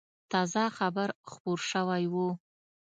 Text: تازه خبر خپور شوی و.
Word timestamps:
تازه 0.31 0.63
خبر 0.77 1.09
خپور 1.31 1.59
شوی 1.71 2.03
و. 2.13 2.15